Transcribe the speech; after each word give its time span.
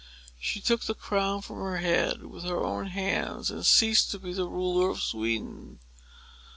She 0.39 0.59
took 0.61 0.81
the 0.85 0.95
crown 0.95 1.43
from 1.43 1.57
her 1.57 1.77
head, 1.77 2.25
with 2.25 2.43
her 2.43 2.57
own 2.65 2.87
hands, 2.87 3.51
and 3.51 3.63
ceased 3.63 4.09
to 4.09 4.17
be 4.17 4.33
the 4.33 4.47
ruler 4.47 4.89
of 4.89 4.99
Sweden. 4.99 5.77